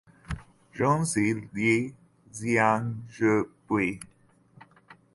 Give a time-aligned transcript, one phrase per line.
[0.73, 1.21] 君子
[1.53, 1.93] 以
[2.31, 2.97] 自强
[3.67, 3.99] 不息